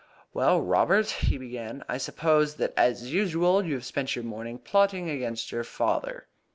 "Well, 0.33 0.59
Robert," 0.63 1.11
he 1.11 1.37
began, 1.37 1.83
"I 1.87 1.99
suppose 1.99 2.55
that, 2.55 2.73
as 2.75 3.13
usual, 3.13 3.63
you 3.63 3.75
have 3.75 3.85
spent 3.85 4.15
your 4.15 4.25
morning 4.25 4.57
plotting 4.57 5.11
against 5.11 5.51
your 5.51 5.63
father?" 5.63 6.27